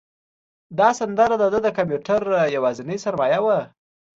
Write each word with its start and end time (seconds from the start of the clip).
دا 0.79 0.89
سندره 0.99 1.35
د 1.39 1.43
ده 1.53 1.59
د 1.65 1.69
کمپیوټر 1.77 2.21
یوازینۍ 2.55 2.97
سرمایه 3.05 3.39
وه. 3.45 3.59